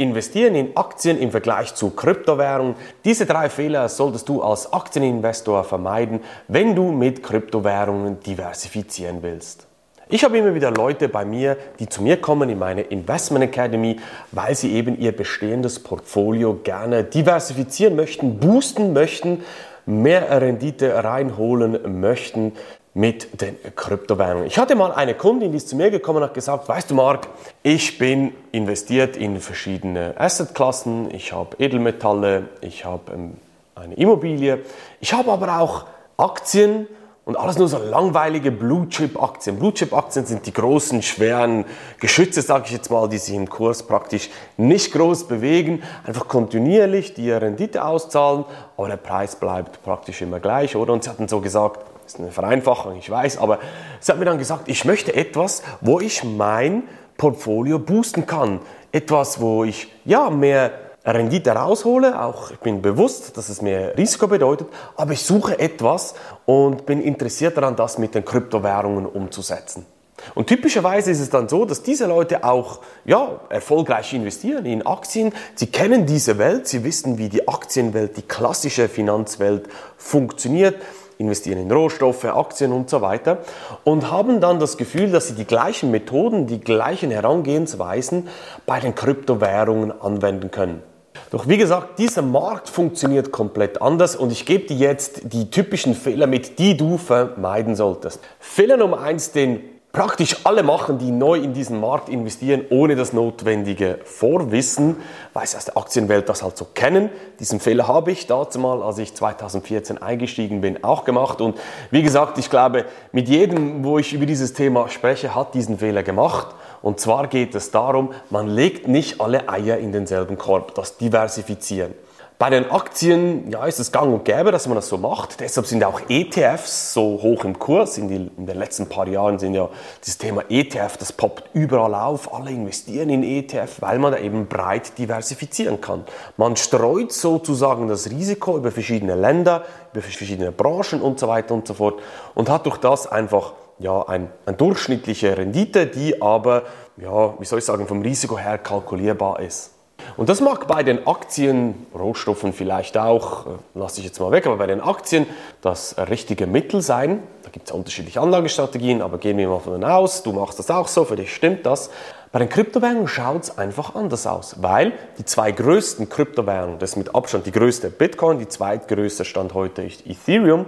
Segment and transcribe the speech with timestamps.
[0.00, 2.76] Investieren in Aktien im Vergleich zu Kryptowährungen.
[3.04, 9.66] Diese drei Fehler solltest du als Aktieninvestor vermeiden, wenn du mit Kryptowährungen diversifizieren willst.
[10.08, 13.96] Ich habe immer wieder Leute bei mir, die zu mir kommen in meine Investment Academy,
[14.30, 19.42] weil sie eben ihr bestehendes Portfolio gerne diversifizieren möchten, boosten möchten,
[19.84, 22.52] mehr Rendite reinholen möchten
[22.98, 24.48] mit den Kryptowährungen.
[24.48, 26.96] Ich hatte mal eine Kundin, die ist zu mir gekommen und hat gesagt, weißt du
[26.96, 27.28] Marc,
[27.62, 33.36] ich bin investiert in verschiedene Assetklassen, ich habe Edelmetalle, ich habe ähm,
[33.76, 34.64] eine Immobilie,
[34.98, 35.84] ich habe aber auch
[36.16, 36.88] Aktien
[37.24, 39.60] und alles nur so langweilige Blue Chip Aktien.
[39.60, 41.66] Blue Chip Aktien sind die großen, schweren
[42.00, 47.14] Geschütze, sage ich jetzt mal, die sich im Kurs praktisch nicht groß bewegen, einfach kontinuierlich
[47.14, 48.44] die Rendite auszahlen,
[48.76, 50.92] aber der Preis bleibt praktisch immer gleich, oder?
[50.92, 53.58] Und sie hatten so gesagt, ist eine Vereinfachung, ich weiß, aber
[54.00, 56.84] sie hat mir dann gesagt, ich möchte etwas, wo ich mein
[57.16, 58.60] Portfolio boosten kann.
[58.92, 60.72] Etwas, wo ich ja mehr
[61.04, 66.14] Rendite raushole, auch ich bin bewusst, dass es mehr Risiko bedeutet, aber ich suche etwas
[66.46, 69.86] und bin interessiert daran, das mit den Kryptowährungen umzusetzen.
[70.34, 75.32] Und typischerweise ist es dann so, dass diese Leute auch ja, erfolgreich investieren in Aktien.
[75.54, 80.76] Sie kennen diese Welt, sie wissen, wie die Aktienwelt, die klassische Finanzwelt funktioniert
[81.18, 83.38] investieren in Rohstoffe, Aktien und so weiter
[83.84, 88.28] und haben dann das Gefühl, dass sie die gleichen Methoden, die gleichen Herangehensweisen
[88.66, 90.82] bei den Kryptowährungen anwenden können.
[91.30, 95.94] Doch wie gesagt, dieser Markt funktioniert komplett anders und ich gebe dir jetzt die typischen
[95.94, 98.20] Fehler mit, die du vermeiden solltest.
[98.38, 99.60] Fehler Nummer eins, den
[99.98, 104.94] praktisch alle machen, die neu in diesen Markt investieren, ohne das notwendige Vorwissen,
[105.32, 107.10] weil sie aus der Aktienwelt das halt so kennen.
[107.40, 111.40] Diesen Fehler habe ich dazu mal, als ich 2014 eingestiegen bin, auch gemacht.
[111.40, 111.58] Und
[111.90, 116.04] wie gesagt, ich glaube, mit jedem, wo ich über dieses Thema spreche, hat diesen Fehler
[116.04, 116.54] gemacht.
[116.80, 121.92] Und zwar geht es darum, man legt nicht alle Eier in denselben Korb, das Diversifizieren.
[122.38, 125.40] Bei den Aktien ja, ist es gang und gäbe, dass man das so macht.
[125.40, 127.98] Deshalb sind auch ETFs so hoch im Kurs.
[127.98, 129.68] In, die, in, den letzten paar Jahren sind ja
[130.04, 132.32] das Thema ETF, das poppt überall auf.
[132.32, 136.04] Alle investieren in ETF, weil man da eben breit diversifizieren kann.
[136.36, 141.66] Man streut sozusagen das Risiko über verschiedene Länder, über verschiedene Branchen und so weiter und
[141.66, 142.00] so fort
[142.36, 146.62] und hat durch das einfach ja, ein, eine durchschnittliche Rendite, die aber,
[146.98, 149.72] ja, wie soll ich sagen, vom Risiko her kalkulierbar ist.
[150.16, 154.46] Und das mag bei den Aktien, Rohstoffen vielleicht auch, äh, lasse ich jetzt mal weg,
[154.46, 155.26] aber bei den Aktien
[155.60, 157.22] das richtige Mittel sein.
[157.42, 160.88] Da gibt es unterschiedliche Anlagestrategien, aber gehen wir mal von aus, du machst das auch
[160.88, 161.90] so, für dich stimmt das.
[162.30, 166.96] Bei den Kryptowährungen schaut es einfach anders aus, weil die zwei größten Kryptowährungen, das ist
[166.96, 170.66] mit Abstand die größte Bitcoin, die zweitgrößte Stand heute ist Ethereum,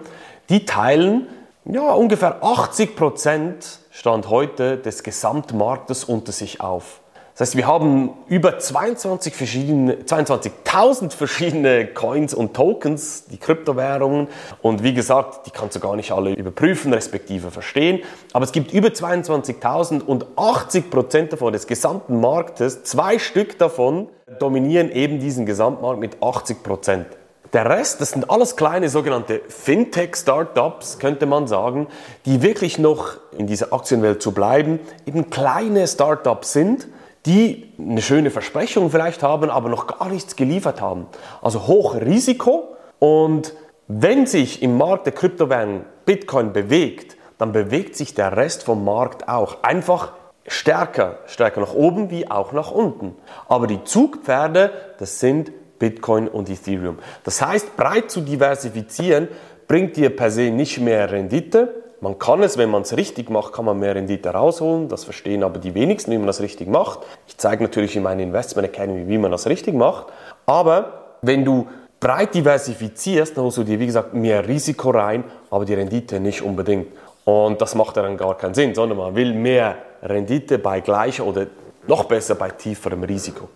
[0.49, 1.27] die teilen
[1.67, 7.01] ja, ungefähr 80 Prozent Stand heute des Gesamtmarktes unter sich auf.
[7.41, 14.29] Das heißt, wir haben über 22 verschiedene, 22.000 verschiedene Coins und Tokens, die Kryptowährungen.
[14.61, 18.01] Und wie gesagt, die kannst du gar nicht alle überprüfen, respektive verstehen.
[18.35, 24.11] Aber es gibt über 22.000 und 80 Prozent davon des gesamten Marktes, zwei Stück davon
[24.39, 27.07] dominieren eben diesen Gesamtmarkt mit 80 Prozent.
[27.55, 31.87] Der Rest, das sind alles kleine sogenannte Fintech-Startups, könnte man sagen,
[32.27, 36.87] die wirklich noch in dieser Aktienwelt zu bleiben, eben kleine Startups sind,
[37.27, 41.07] die eine schöne Versprechung vielleicht haben, aber noch gar nichts geliefert haben.
[41.43, 43.55] Also hoch Risiko und
[43.89, 49.29] wenn sich im Markt der Kryptowährung Bitcoin bewegt, dann bewegt sich der Rest vom Markt
[49.29, 49.63] auch.
[49.63, 50.13] Einfach
[50.47, 53.17] stärker, stärker nach oben wie auch nach unten.
[53.49, 56.99] Aber die Zugpferde, das sind Bitcoin und Ethereum.
[57.25, 59.29] Das heißt, breit zu diversifizieren
[59.67, 63.53] bringt dir per se nicht mehr Rendite, man kann es, wenn man es richtig macht,
[63.53, 64.89] kann man mehr Rendite rausholen.
[64.89, 67.01] Das verstehen aber die wenigsten, wie man das richtig macht.
[67.27, 70.07] Ich zeige natürlich in meiner Investment Academy, wie man das richtig macht.
[70.47, 71.67] Aber wenn du
[72.01, 76.43] breit diversifizierst, dann holst du dir, wie gesagt, mehr Risiko rein, aber die Rendite nicht
[76.43, 76.89] unbedingt.
[77.25, 81.47] Und das macht dann gar keinen Sinn, sondern man will mehr Rendite bei gleicher oder
[81.87, 83.49] noch besser bei tieferem Risiko.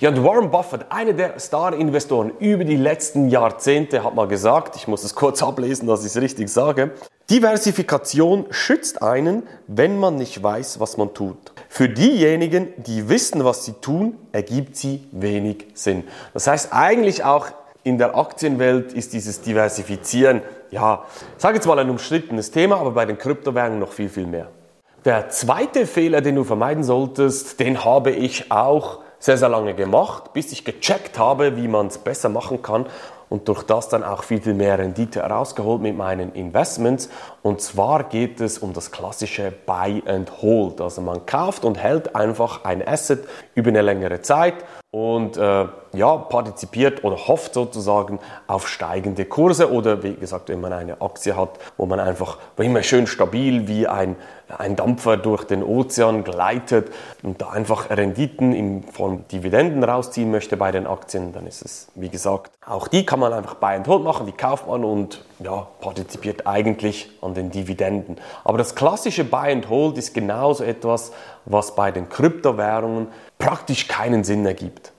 [0.00, 4.86] Ja, und Warren Buffett, einer der Star-Investoren über die letzten Jahrzehnte, hat mal gesagt, ich
[4.86, 6.92] muss es kurz ablesen, dass ich es richtig sage,
[7.32, 11.38] Diversifikation schützt einen, wenn man nicht weiß, was man tut.
[11.70, 16.04] Für diejenigen, die wissen, was sie tun, ergibt sie wenig Sinn.
[16.34, 17.46] Das heißt, eigentlich auch
[17.84, 21.06] in der Aktienwelt ist dieses Diversifizieren, ja,
[21.38, 24.48] sage jetzt mal ein umstrittenes Thema, aber bei den Kryptowährungen noch viel, viel mehr.
[25.06, 30.34] Der zweite Fehler, den du vermeiden solltest, den habe ich auch sehr, sehr lange gemacht,
[30.34, 32.84] bis ich gecheckt habe, wie man es besser machen kann.
[33.32, 37.08] Und durch das dann auch viel, viel mehr Rendite herausgeholt mit meinen Investments.
[37.40, 40.82] Und zwar geht es um das klassische Buy and Hold.
[40.82, 44.56] Also man kauft und hält einfach ein Asset über eine längere Zeit
[44.94, 50.74] und äh, ja, partizipiert oder hofft sozusagen auf steigende Kurse oder wie gesagt, wenn man
[50.74, 54.16] eine Aktie hat, wo man einfach immer schön stabil wie ein,
[54.58, 56.92] ein Dampfer durch den Ozean gleitet
[57.22, 61.88] und da einfach Renditen in Form Dividenden rausziehen möchte bei den Aktien, dann ist es,
[61.94, 65.22] wie gesagt, auch die kann man einfach Buy and Hold machen, die kauft man und
[65.40, 68.16] ja, partizipiert eigentlich an den Dividenden.
[68.42, 71.12] Aber das klassische Buy and Hold ist genauso etwas,
[71.44, 73.08] was bei den Kryptowährungen
[73.38, 74.92] praktisch keinen Sinn ergibt.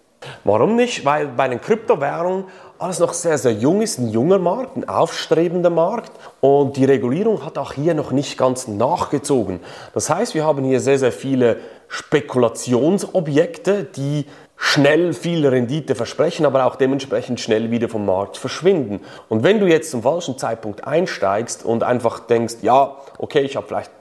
[0.44, 1.06] Warum nicht?
[1.06, 2.46] Weil bei den Kryptowährungen
[2.80, 6.12] alles noch sehr, sehr jung ist, ein junger Markt, ein aufstrebender Markt
[6.42, 9.62] und die Regulierung hat auch hier noch nicht ganz nachgezogen.
[9.94, 14.26] Das heißt, wir haben hier sehr, sehr viele Spekulationsobjekte, die
[14.56, 19.02] schnell viel Rendite versprechen, aber auch dementsprechend schnell wieder vom Markt verschwinden.
[19.30, 23.68] Und wenn du jetzt zum falschen Zeitpunkt einsteigst und einfach denkst, ja, okay, ich habe
[23.68, 23.92] vielleicht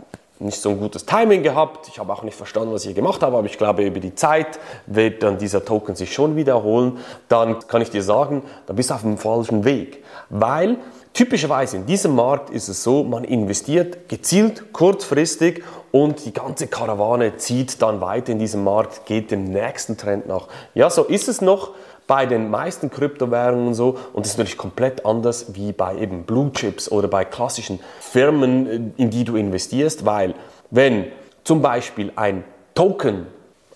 [0.43, 1.89] nicht so ein gutes Timing gehabt.
[1.89, 4.59] Ich habe auch nicht verstanden, was ich gemacht habe, aber ich glaube, über die Zeit
[4.87, 6.99] wird dann dieser Token sich schon wiederholen.
[7.29, 10.03] Dann kann ich dir sagen, dann bist du auf dem falschen Weg.
[10.29, 10.77] Weil
[11.13, 15.63] typischerweise in diesem Markt ist es so, man investiert gezielt, kurzfristig
[15.93, 20.49] und die ganze Karawane zieht dann weiter in diesem Markt, geht dem nächsten Trend nach.
[20.75, 21.71] Ja, so ist es noch
[22.07, 26.51] bei den meisten Kryptowährungen so und das ist natürlich komplett anders wie bei eben Blue
[26.53, 30.35] Chips oder bei klassischen Firmen, in die du investierst, weil
[30.71, 31.07] wenn
[31.45, 32.45] zum Beispiel ein
[32.75, 33.27] Token,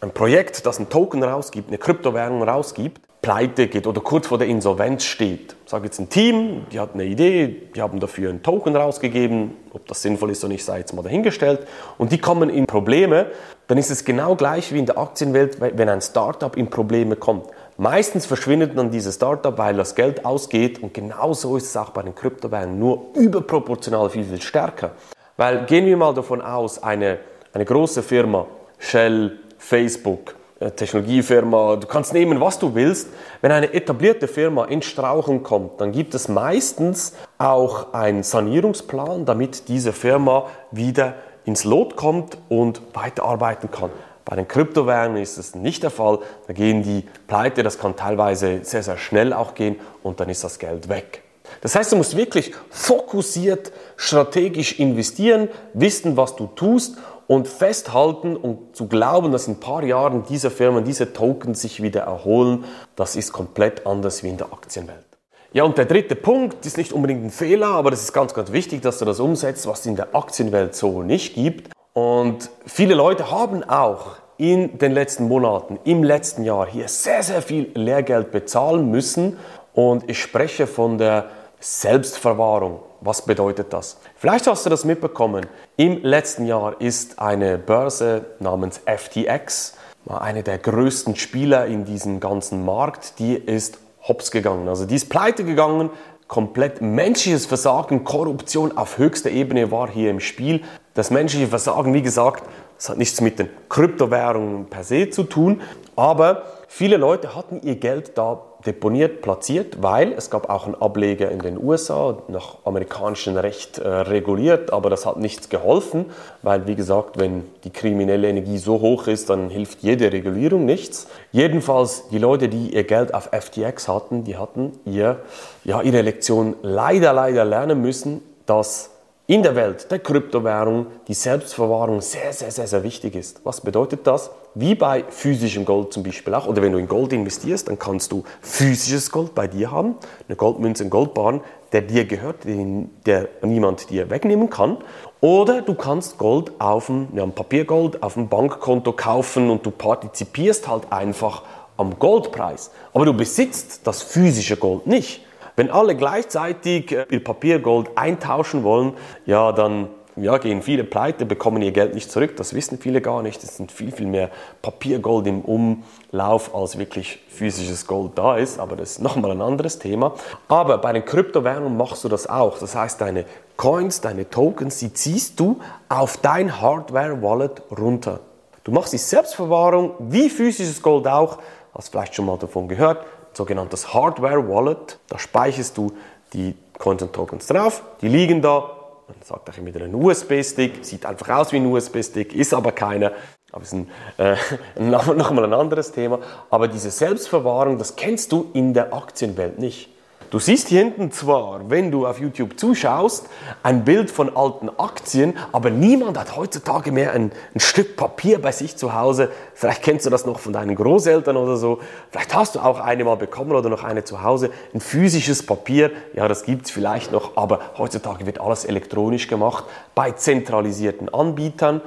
[0.01, 4.47] ein Projekt, das ein Token rausgibt, eine Kryptowährung rausgibt, pleite geht oder kurz vor der
[4.47, 5.57] Insolvenz steht.
[5.65, 9.51] Ich sage jetzt ein Team, die hat eine Idee, die haben dafür einen Token rausgegeben,
[9.73, 11.67] ob das sinnvoll ist oder nicht, sei jetzt mal dahingestellt,
[11.99, 13.27] und die kommen in Probleme,
[13.67, 17.47] dann ist es genau gleich wie in der Aktienwelt, wenn ein Startup in Probleme kommt.
[17.79, 21.91] Meistens verschwindet dann dieses Startup, weil das Geld ausgeht und genau so ist es auch
[21.91, 24.93] bei den Kryptowährungen, nur überproportional viel, viel stärker.
[25.37, 27.19] Weil gehen wir mal davon aus, eine,
[27.53, 28.47] eine große Firma,
[28.79, 33.09] Shell, Facebook, Technologiefirma, du kannst nehmen, was du willst.
[33.43, 39.69] Wenn eine etablierte Firma in Strauchen kommt, dann gibt es meistens auch einen Sanierungsplan, damit
[39.69, 41.15] diese Firma wieder
[41.45, 43.91] ins Lot kommt und weiterarbeiten kann.
[44.25, 46.21] Bei den Kryptowährungen ist das nicht der Fall.
[46.47, 50.43] Da gehen die pleite, das kann teilweise sehr, sehr schnell auch gehen und dann ist
[50.43, 51.23] das Geld weg.
[51.61, 58.77] Das heißt, du musst wirklich fokussiert, strategisch investieren, wissen, was du tust und festhalten und
[58.77, 62.65] zu glauben, dass in ein paar Jahren diese Firmen, diese Tokens sich wieder erholen,
[62.95, 65.05] das ist komplett anders wie in der Aktienwelt.
[65.53, 68.53] Ja, und der dritte Punkt ist nicht unbedingt ein Fehler, aber das ist ganz, ganz
[68.53, 71.73] wichtig, dass du das umsetzt, was es in der Aktienwelt so nicht gibt.
[71.95, 77.41] Und viele Leute haben auch in den letzten Monaten, im letzten Jahr hier sehr, sehr
[77.41, 79.39] viel Lehrgeld bezahlen müssen.
[79.73, 82.81] Und ich spreche von der Selbstverwahrung.
[83.01, 83.99] Was bedeutet das?
[84.17, 85.47] Vielleicht hast du das mitbekommen.
[85.77, 89.75] Im letzten Jahr ist eine Börse namens FTX,
[90.09, 94.69] eine der größten Spieler in diesem ganzen Markt, die ist hops gegangen.
[94.69, 95.91] Also die ist pleite gegangen,
[96.29, 100.63] komplett menschliches Versagen, Korruption auf höchster Ebene war hier im Spiel.
[100.95, 102.45] Das menschliche Versagen, wie gesagt,
[102.77, 105.61] das hat nichts mit den Kryptowährungen per se zu tun,
[105.95, 111.31] aber viele Leute hatten ihr Geld da deponiert, platziert, weil es gab auch einen Ableger
[111.31, 116.07] in den USA, nach amerikanischem Recht äh, reguliert, aber das hat nichts geholfen,
[116.43, 121.07] weil wie gesagt, wenn die kriminelle Energie so hoch ist, dann hilft jede Regulierung nichts.
[121.33, 125.21] Jedenfalls die Leute, die ihr Geld auf FTX hatten, die hatten ihr,
[125.65, 128.91] ja, ihre Lektion leider, leider lernen müssen, dass
[129.27, 133.41] in der Welt der Kryptowährung die Selbstverwahrung sehr, sehr, sehr, sehr wichtig ist.
[133.45, 134.31] Was bedeutet das?
[134.59, 138.11] Wie bei physischem Gold zum Beispiel auch, oder wenn du in Gold investierst, dann kannst
[138.11, 139.97] du physisches Gold bei dir haben,
[140.27, 144.79] eine Goldmünze, ein Goldbarren, der dir gehört, den der niemand dir wegnehmen kann.
[145.21, 150.69] Oder du kannst Gold auf dem, ja, Papiergold auf dem Bankkonto kaufen und du partizipierst
[150.69, 151.43] halt einfach
[151.77, 152.71] am Goldpreis.
[152.95, 155.21] Aber du besitzt das physische Gold nicht.
[155.57, 158.95] Wenn alle gleichzeitig äh, ihr Papiergold eintauschen wollen,
[159.27, 162.37] ja, dann ja, gehen viele pleite, bekommen ihr Geld nicht zurück.
[162.37, 163.43] Das wissen viele gar nicht.
[163.45, 164.31] Es sind viel, viel mehr
[164.63, 168.59] Papiergold im Umlauf, als wirklich physisches Gold da ist.
[168.59, 170.15] Aber das ist nochmal ein anderes Thema.
[170.49, 172.59] Aber bei den Kryptowährungen machst du das auch.
[172.59, 173.25] Das heißt, deine
[173.57, 178.21] Coins, deine Tokens, die ziehst du auf dein Hardware-Wallet runter.
[178.65, 181.39] Du machst die Selbstverwahrung wie physisches Gold auch.
[181.75, 183.05] Hast vielleicht schon mal davon gehört
[183.37, 184.99] sogenanntes Hardware Wallet.
[185.09, 185.93] Da speicherst du
[186.33, 188.76] die Coins und Tokens drauf, die liegen da.
[189.09, 192.73] Man sagt auch immer wieder ein USB-Stick, sieht einfach aus wie ein USB-Stick, ist aber
[192.73, 193.13] keiner.
[193.53, 194.37] Aber ist ein, äh,
[194.81, 196.19] nochmal ein anderes Thema.
[196.51, 199.96] Aber diese Selbstverwahrung, das kennst du in der Aktienwelt nicht.
[200.31, 203.29] Du siehst hier hinten zwar, wenn du auf YouTube zuschaust,
[203.63, 208.51] ein Bild von alten Aktien, aber niemand hat heutzutage mehr ein, ein, Stück Papier bei
[208.51, 209.31] sich zu Hause.
[209.55, 211.79] Vielleicht kennst du das noch von deinen Großeltern oder so.
[212.11, 214.51] Vielleicht hast du auch eine mal bekommen oder noch eine zu Hause.
[214.75, 219.65] Ein physisches Papier, ja, das gibt es vielleicht noch, aber heutzutage wird alles elektronisch gemacht
[219.95, 221.81] bei zentralisierten Anbietern.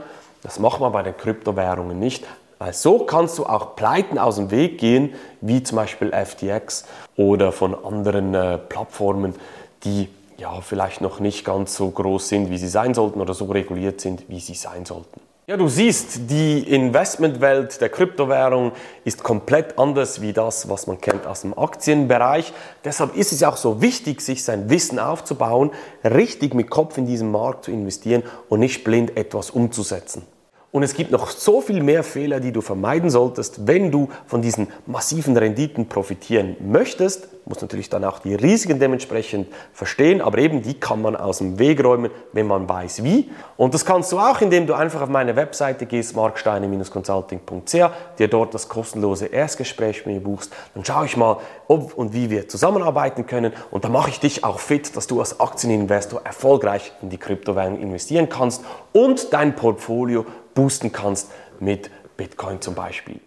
[0.44, 2.26] Das macht man bei den Kryptowährungen nicht.
[2.60, 6.86] Weil so kannst du auch Pleiten aus dem Weg gehen, wie zum Beispiel FTX
[7.16, 9.34] oder von anderen äh, Plattformen,
[9.86, 13.46] die ja vielleicht noch nicht ganz so groß sind, wie sie sein sollten oder so
[13.46, 15.22] reguliert sind, wie sie sein sollten.
[15.48, 18.74] Ja, du siehst, die Investmentwelt der Kryptowährung
[19.04, 22.54] ist komplett anders wie das, was man kennt aus dem Aktienbereich.
[22.84, 25.72] Deshalb ist es auch so wichtig, sich sein Wissen aufzubauen,
[26.04, 30.22] richtig mit Kopf in diesen Markt zu investieren und nicht blind etwas umzusetzen.
[30.72, 34.44] Und es gibt noch so viel mehr Fehler, die du vermeiden solltest, wenn du von
[34.44, 37.24] diesen massiven Renditen profitieren möchtest.
[37.24, 41.40] Du musst natürlich dann auch die Risiken dementsprechend verstehen, aber eben die kann man aus
[41.40, 43.32] dem Weg räumen, wenn man weiß wie.
[43.58, 48.54] Und das kannst du auch, indem du einfach auf meine Webseite gehst, marksteine-consulting.ch, dir dort
[48.54, 50.54] das kostenlose Erstgespräch mit mir buchst.
[50.76, 54.44] Dann schaue ich mal, ob und wie wir zusammenarbeiten können und dann mache ich dich
[54.44, 60.26] auch fit, dass du als Aktieninvestor erfolgreich in die Kryptowährung investieren kannst und dein Portfolio
[60.54, 63.20] boosten kannst mit Bitcoin zum Beispiel.